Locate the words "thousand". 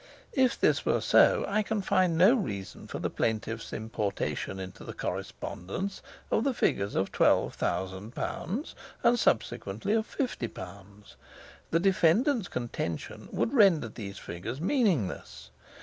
7.53-8.15